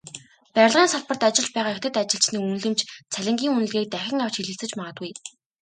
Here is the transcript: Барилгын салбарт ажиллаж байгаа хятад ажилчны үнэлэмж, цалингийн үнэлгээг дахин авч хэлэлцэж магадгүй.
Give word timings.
Барилгын 0.53 0.91
салбарт 0.91 1.21
ажиллаж 1.27 1.49
байгаа 1.53 1.73
хятад 1.75 1.95
ажилчны 2.01 2.37
үнэлэмж, 2.45 2.79
цалингийн 3.13 3.53
үнэлгээг 3.57 3.87
дахин 3.91 4.19
авч 4.25 4.35
хэлэлцэж 4.39 4.71
магадгүй. 4.79 5.11